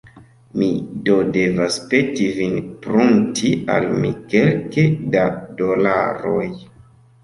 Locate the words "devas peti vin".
1.35-2.57